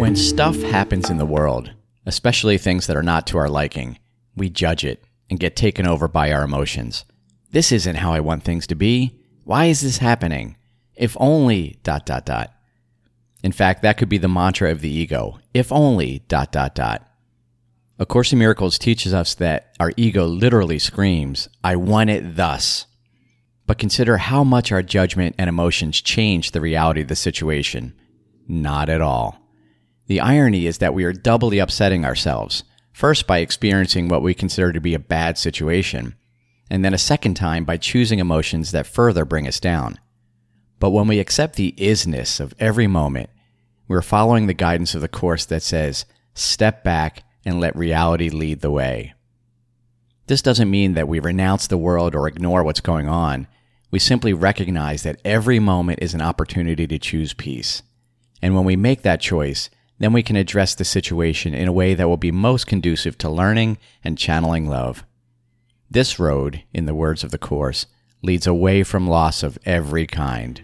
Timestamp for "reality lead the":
47.76-48.70